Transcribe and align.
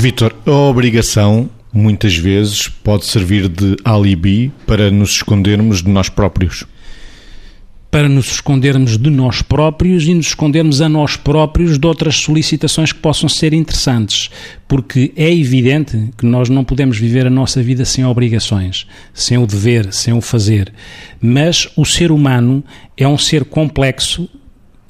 Vitor, 0.00 0.32
a 0.46 0.52
obrigação 0.52 1.50
muitas 1.72 2.16
vezes 2.16 2.68
pode 2.68 3.04
servir 3.04 3.48
de 3.48 3.74
alibi 3.84 4.52
para 4.64 4.92
nos 4.92 5.10
escondermos 5.10 5.82
de 5.82 5.90
nós 5.90 6.08
próprios. 6.08 6.64
Para 7.90 8.08
nos 8.08 8.30
escondermos 8.30 8.96
de 8.96 9.10
nós 9.10 9.42
próprios 9.42 10.04
e 10.04 10.14
nos 10.14 10.28
escondermos 10.28 10.80
a 10.80 10.88
nós 10.88 11.16
próprios 11.16 11.80
de 11.80 11.84
outras 11.84 12.14
solicitações 12.14 12.92
que 12.92 13.00
possam 13.00 13.28
ser 13.28 13.52
interessantes. 13.52 14.30
Porque 14.68 15.12
é 15.16 15.34
evidente 15.34 16.10
que 16.16 16.24
nós 16.24 16.48
não 16.48 16.62
podemos 16.62 16.96
viver 16.96 17.26
a 17.26 17.30
nossa 17.30 17.60
vida 17.60 17.84
sem 17.84 18.04
obrigações, 18.04 18.86
sem 19.12 19.36
o 19.36 19.48
dever, 19.48 19.92
sem 19.92 20.14
o 20.14 20.20
fazer. 20.20 20.72
Mas 21.20 21.68
o 21.76 21.84
ser 21.84 22.12
humano 22.12 22.62
é 22.96 23.08
um 23.08 23.18
ser 23.18 23.44
complexo 23.44 24.28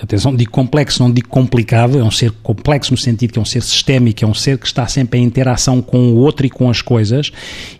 atenção, 0.00 0.34
digo 0.34 0.50
complexo, 0.50 1.02
não 1.02 1.10
digo 1.10 1.28
complicado, 1.28 1.98
é 1.98 2.04
um 2.04 2.10
ser 2.10 2.30
complexo 2.42 2.92
no 2.92 2.96
sentido 2.96 3.32
que 3.32 3.38
é 3.38 3.42
um 3.42 3.44
ser 3.44 3.62
sistémico, 3.62 4.24
é 4.24 4.28
um 4.28 4.34
ser 4.34 4.56
que 4.56 4.66
está 4.66 4.86
sempre 4.86 5.18
em 5.18 5.24
interação 5.24 5.82
com 5.82 5.98
o 5.98 6.16
outro 6.16 6.46
e 6.46 6.50
com 6.50 6.70
as 6.70 6.80
coisas, 6.80 7.32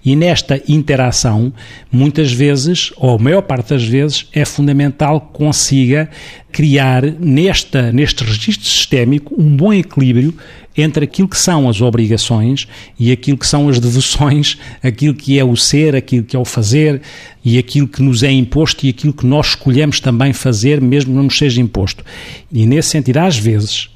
e 0.05 0.17
nesta 0.17 0.61
interação, 0.69 1.53
muitas 1.93 2.33
vezes, 2.33 2.93
ou 2.97 3.17
a 3.17 3.19
maior 3.19 3.43
parte 3.43 3.71
das 3.71 3.85
vezes, 3.85 4.27
é 4.33 4.45
fundamental 4.45 5.21
que 5.21 5.39
consiga 5.39 6.11
criar 6.51 7.03
nesta, 7.05 7.93
neste 7.93 8.25
registro 8.25 8.67
sistémico 8.67 9.35
um 9.39 9.57
bom 9.57 9.73
equilíbrio 9.73 10.35
entre 10.77 11.05
aquilo 11.05 11.29
que 11.29 11.39
são 11.39 11.69
as 11.69 11.81
obrigações 11.81 12.69
e 12.99 13.11
aquilo 13.11 13.37
que 13.37 13.47
são 13.47 13.69
as 13.69 13.81
devoções, 13.81 14.57
aquilo 14.83 15.15
que 15.15 15.39
é 15.39 15.45
o 15.45 15.57
ser, 15.57 15.97
aquilo 15.97 16.25
que 16.25 16.37
é 16.37 16.39
o 16.39 16.45
fazer 16.45 17.03
e 17.45 17.59
aquilo 17.59 17.89
que 17.89 18.03
nos 18.03 18.23
é 18.23 18.31
imposto 18.31 18.87
e 18.87 18.91
aquilo 18.91 19.13
que 19.13 19.27
nós 19.27 19.49
escolhemos 19.49 20.01
também 20.01 20.33
fazer, 20.33 20.81
mesmo 20.81 21.15
não 21.15 21.25
nos 21.25 21.37
seja 21.37 21.61
imposto. 21.61 22.05
E 22.51 22.67
nesse 22.67 22.91
sentido, 22.91 23.19
às 23.19 23.39
vezes, 23.39 23.91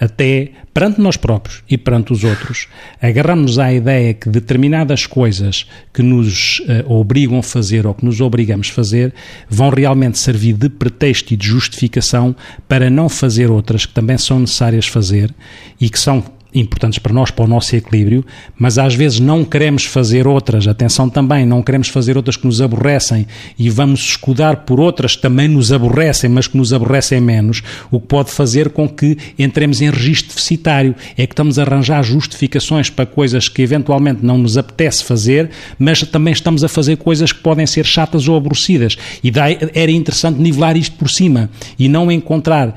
até 0.00 0.50
perante 0.74 1.00
nós 1.00 1.16
próprios 1.16 1.62
e 1.68 1.78
perante 1.78 2.12
os 2.12 2.24
outros, 2.24 2.66
agarramos 3.00 3.58
à 3.58 3.72
ideia 3.72 4.12
que 4.14 4.28
determinadas 4.28 5.06
coisas 5.06 5.66
que 5.92 6.02
nos 6.02 6.60
uh, 6.60 6.92
obrigam 6.92 7.38
a 7.38 7.42
fazer 7.42 7.86
ou 7.86 7.94
que 7.94 8.04
nos 8.04 8.20
obrigamos 8.20 8.68
a 8.68 8.72
fazer 8.72 9.14
vão 9.48 9.68
realmente 9.70 10.18
servir 10.18 10.54
de 10.54 10.68
pretexto 10.68 11.32
e 11.32 11.36
de 11.36 11.46
justificação 11.46 12.34
para 12.66 12.90
não 12.90 13.08
fazer 13.08 13.50
outras 13.50 13.86
que 13.86 13.92
também 13.92 14.18
são 14.18 14.40
necessárias 14.40 14.86
fazer 14.86 15.32
e 15.80 15.88
que 15.88 15.98
são 15.98 16.24
importantes 16.54 16.98
para 16.98 17.12
nós, 17.12 17.30
para 17.30 17.44
o 17.44 17.48
nosso 17.48 17.74
equilíbrio, 17.74 18.24
mas 18.58 18.78
às 18.78 18.94
vezes 18.94 19.20
não 19.20 19.44
queremos 19.44 19.84
fazer 19.84 20.26
outras, 20.26 20.68
atenção 20.68 21.08
também, 21.08 21.46
não 21.46 21.62
queremos 21.62 21.88
fazer 21.88 22.16
outras 22.16 22.36
que 22.36 22.46
nos 22.46 22.60
aborrecem 22.60 23.26
e 23.58 23.70
vamos 23.70 24.00
escudar 24.00 24.56
por 24.56 24.80
outras 24.80 25.16
que 25.16 25.22
também 25.22 25.48
nos 25.48 25.72
aborrecem, 25.72 26.28
mas 26.28 26.46
que 26.46 26.56
nos 26.56 26.72
aborrecem 26.72 27.20
menos, 27.20 27.62
o 27.90 28.00
que 28.00 28.06
pode 28.06 28.30
fazer 28.30 28.70
com 28.70 28.88
que 28.88 29.16
entremos 29.38 29.80
em 29.80 29.90
registro 29.90 30.28
deficitário. 30.28 30.94
É 31.16 31.26
que 31.26 31.32
estamos 31.32 31.58
a 31.58 31.62
arranjar 31.62 32.02
justificações 32.02 32.90
para 32.90 33.06
coisas 33.06 33.48
que 33.48 33.62
eventualmente 33.62 34.24
não 34.24 34.38
nos 34.38 34.56
apetece 34.58 35.04
fazer, 35.04 35.50
mas 35.78 36.02
também 36.02 36.32
estamos 36.32 36.64
a 36.64 36.68
fazer 36.68 36.96
coisas 36.96 37.32
que 37.32 37.40
podem 37.40 37.66
ser 37.66 37.84
chatas 37.84 38.28
ou 38.28 38.36
aborrecidas. 38.36 38.96
E 39.22 39.30
daí 39.30 39.58
era 39.74 39.90
interessante 39.90 40.40
nivelar 40.40 40.76
isto 40.76 40.96
por 40.96 41.08
cima 41.08 41.50
e 41.78 41.88
não 41.88 42.10
encontrar 42.10 42.74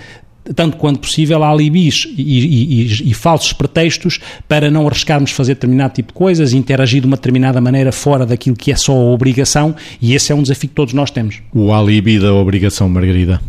tanto 0.54 0.78
quanto 0.78 1.00
possível, 1.00 1.44
há 1.44 1.50
alibis 1.50 2.08
e, 2.18 2.22
e, 2.22 3.10
e, 3.10 3.14
falsos 3.14 3.54
pretextos 3.54 4.20
para 4.48 4.70
não 4.70 4.88
arriscarmos 4.88 5.32
fazer 5.32 5.56
determinado 5.56 5.94
tipo 5.94 6.10
de 6.10 6.14
coisas, 6.14 6.54
interagir 6.54 7.02
de 7.02 7.08
uma 7.08 7.16
determinada 7.16 7.60
maneira 7.60 7.92
fora 7.92 8.26
daquilo 8.26 8.56
que 8.56 8.72
é 8.72 8.76
só 8.76 8.94
a 8.94 9.12
obrigação, 9.12 9.76
e 10.02 10.14
esse 10.14 10.32
é 10.32 10.36
um 10.36 10.42
desafio 10.42 10.70
que 10.70 10.76
todos 10.76 10.94
nós 10.94 11.10
temos. 11.10 11.42
O 11.54 11.74
alibi 11.74 12.20
da 12.20 12.34
obrigação, 12.34 12.88
Margarida. 12.90 13.42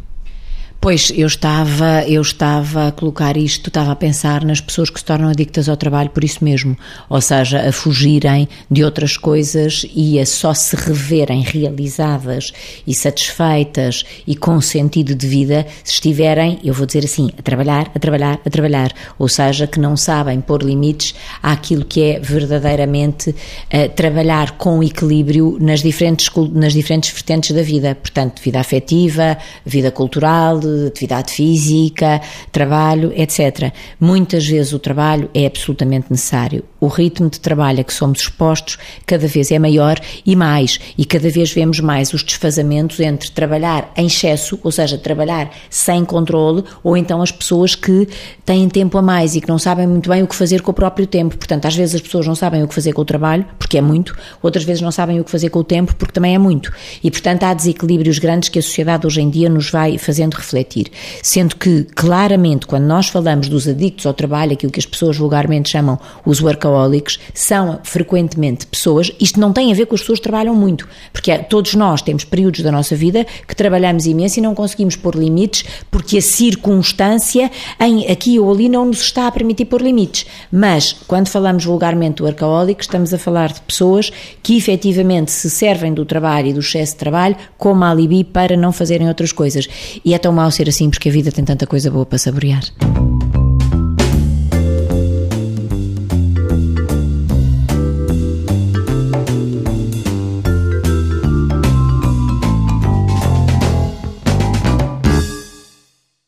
Pois, 0.87 1.11
eu 1.17 1.27
estava, 1.27 2.05
eu 2.07 2.23
estava 2.23 2.87
a 2.87 2.93
colocar 2.93 3.37
isto, 3.37 3.71
estava 3.71 3.91
a 3.91 3.97
pensar 3.97 4.45
nas 4.45 4.61
pessoas 4.61 4.89
que 4.89 5.01
se 5.01 5.05
tornam 5.05 5.29
adictas 5.29 5.69
ao 5.69 5.77
trabalho 5.77 6.11
por 6.11 6.23
isso 6.23 6.45
mesmo, 6.45 6.79
ou 7.11 7.21
seja, 7.21 7.69
a 7.69 7.73
fugirem 7.73 8.49
de 8.71 8.85
outras 8.85 9.17
coisas 9.17 9.85
e 9.93 10.21
a 10.21 10.25
só 10.25 10.55
se 10.55 10.77
reverem 10.77 11.43
realizadas 11.43 12.53
e 12.87 12.95
satisfeitas 12.95 14.05
e 14.29 14.37
com 14.37 14.61
sentido 14.61 15.13
de 15.13 15.27
vida 15.27 15.67
se 15.83 15.95
estiverem, 15.95 16.61
eu 16.63 16.73
vou 16.73 16.87
dizer 16.87 17.05
assim, 17.05 17.31
a 17.37 17.43
trabalhar, 17.43 17.91
a 17.93 17.99
trabalhar, 17.99 18.41
a 18.47 18.49
trabalhar, 18.49 18.93
ou 19.19 19.27
seja, 19.29 19.67
que 19.67 19.81
não 19.81 19.97
sabem 19.97 20.41
pôr 20.41 20.63
limites 20.63 21.17
àquilo 21.43 21.85
que 21.85 22.01
é 22.01 22.21
verdadeiramente 22.21 23.31
uh, 23.31 23.89
trabalhar 23.97 24.53
com 24.53 24.81
equilíbrio 24.85 25.59
nas 25.61 25.83
diferentes, 25.83 26.31
nas 26.53 26.73
diferentes 26.73 27.11
vertentes 27.11 27.51
da 27.51 27.63
vida, 27.63 27.97
portanto, 27.97 28.41
vida 28.41 28.61
afetiva, 28.61 29.37
vida 29.65 29.91
cultural, 29.91 30.61
atividade 30.87 31.33
física, 31.33 32.21
trabalho, 32.53 33.13
etc. 33.17 33.73
Muitas 34.01 34.47
vezes 34.47 34.73
o 34.73 34.79
trabalho 34.79 35.31
é 35.35 35.47
absolutamente 35.47 36.07
necessário. 36.11 36.65
O 36.81 36.89
ritmo 36.89 37.31
de 37.31 37.41
trabalho 37.41 37.81
a 37.81 37.85
que 37.85 37.93
somos 37.93 38.21
expostos 38.21 38.79
cada 39.07 39.27
vez 39.27 39.51
é 39.51 39.59
maior 39.59 39.99
e 40.25 40.37
mais, 40.37 40.79
e 40.97 41.05
cada 41.05 41.31
vez 41.31 41.51
vemos 41.53 41.81
mais 41.81 42.13
os 42.13 42.23
desfazamentos 42.23 43.01
entre 43.01 43.31
trabalhar 43.31 43.91
em 43.97 44.07
excesso, 44.07 44.59
ou 44.63 44.71
seja, 44.71 44.99
trabalhar 44.99 45.51
sem 45.71 46.05
controle, 46.05 46.65
ou 46.85 46.97
então 46.97 47.23
as 47.23 47.33
pessoas 47.33 47.75
que 47.75 48.09
têm 48.45 48.69
tempo 48.69 48.99
a 48.99 49.03
mais 49.03 49.35
e 49.35 49.41
que 49.41 49.49
não 49.49 49.59
sabem 49.59 49.87
muito 49.87 50.11
bem 50.11 50.23
o 50.23 50.27
que 50.27 50.35
fazer 50.35 50.63
com 50.63 50.71
o 50.71 50.75
próprio 50.75 51.07
tempo. 51.07 51.37
Portanto, 51.37 51.67
às 51.67 51.75
vezes 51.75 51.95
as 51.95 52.01
pessoas 52.01 52.27
não 52.27 52.35
sabem 52.35 52.63
o 52.63 52.69
que 52.69 52.75
fazer 52.75 52.93
com 52.93 53.03
o 53.03 53.05
trabalho, 53.05 53.45
porque 53.59 53.79
é 53.79 53.81
muito, 53.81 54.17
outras 54.43 54.65
vezes 54.65 54.83
não 54.83 54.93
sabem 54.93 55.21
o 55.21 55.25
que 55.25 55.31
fazer 55.31 55.51
com 55.51 55.61
o 55.61 55.65
tempo, 55.65 55.95
porque 55.97 56.13
também 56.13 56.35
é 56.35 56.39
muito. 56.39 56.73
E, 57.03 57.11
portanto, 57.11 57.45
há 57.45 57.55
desequilíbrios 57.55 58.19
grandes 58.19 58.49
que 58.49 58.59
a 58.59 58.63
sociedade 58.63 59.07
hoje 59.07 59.21
em 59.21 59.31
dia 59.31 59.49
nos 59.49 59.71
vai 59.71 59.99
fazendo 59.99 60.35
refletir 60.35 60.66
refletir. 60.67 60.91
Sendo 61.23 61.57
que, 61.57 61.85
claramente, 61.95 62.67
quando 62.67 62.85
nós 62.85 63.09
falamos 63.09 63.49
dos 63.49 63.69
adictos 63.69 64.07
ao 64.07 64.13
trabalho, 64.13 64.53
aquilo 64.53 64.73
que 64.73 64.81
as 64.81 64.87
pessoas 64.87 65.17
vulgarmente 65.17 65.71
chamam 65.71 65.99
os 66.25 66.41
workaholics, 66.41 67.19
são 67.33 67.81
frequentemente 67.85 68.67
pessoas, 68.67 69.11
isto 69.21 69.41
não 69.41 69.53
tem 69.53 69.73
a 69.73 69.75
ver 69.75 69.87
com 69.87 69.95
as 69.95 70.01
pessoas 70.01 70.19
que 70.19 70.25
trabalham 70.25 70.55
muito, 70.55 70.89
porque 71.13 71.31
é, 71.31 71.39
todos 71.39 71.75
nós 71.75 72.03
temos 72.03 72.25
períodos 72.25 72.61
da 72.61 72.73
nossa 72.73 72.97
vida 72.97 73.27
que 73.47 73.55
trabalhamos 73.55 74.07
imenso 74.07 74.39
e 74.39 74.43
não 74.43 74.55
conseguimos 74.55 74.97
pôr 74.97 75.15
limites, 75.15 75.65
porque 75.91 76.19
a 76.19 76.23
circunstância 76.23 77.51
em 77.81 78.11
aqui 78.11 78.39
ou 78.39 78.53
ali 78.53 78.69
não 78.69 78.87
nos 78.87 79.01
está 79.01 79.27
a 79.27 79.33
permitir 79.33 79.67
pôr 79.67 79.83
limites. 79.83 80.27
Mas, 80.51 80.97
quando 81.07 81.29
falamos 81.29 81.65
vulgarmente 81.65 82.17
do 82.17 82.25
workaholic, 82.25 82.83
estamos 82.83 83.13
a 83.15 83.19
falar 83.19 83.53
de 83.53 83.61
pessoas 83.61 84.13
que 84.43 84.57
efetivamente 84.57 85.31
se 85.31 85.49
servem 85.49 85.93
do 85.93 86.05
trabalho 86.05 86.49
e 86.49 86.53
do 86.53 86.61
excesso 86.61 86.93
de 86.93 86.99
trabalho 86.99 87.37
como 87.59 87.85
alibi 87.85 88.25
para 88.25 88.57
não 88.57 88.73
fazerem 88.73 89.09
outras 89.09 89.33
coisas. 89.33 89.69
E 90.05 90.15
é 90.15 90.19
tão 90.19 90.33
mau 90.33 90.46
ser 90.51 90.69
assim 90.69 90.91
porque 90.91 91.09
a 91.09 91.13
vida 91.13 91.33
tem 91.33 91.45
tanta 91.45 91.67
coisa 91.67 91.91
boa 91.91 92.07
para 92.07 92.19
saborear. 92.19 92.63